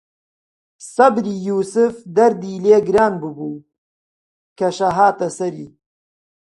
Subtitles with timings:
[0.93, 3.65] سەبری یووسف دەردی لێ گران ببوو،
[4.57, 5.69] کەشە هاتە سەری